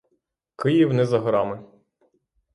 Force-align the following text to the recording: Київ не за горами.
Київ 0.55 0.93
не 0.93 1.05
за 1.05 1.19
горами. 1.19 1.65